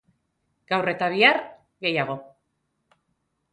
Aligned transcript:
Gaur 0.73 0.89
eta 0.91 1.09
bihar, 1.17 1.39
gehiago. 1.87 2.17